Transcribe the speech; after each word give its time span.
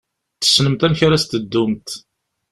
Tessnemt 0.41 0.85
amek 0.85 0.99
ara 1.05 1.21
s-teddumt. 1.23 1.87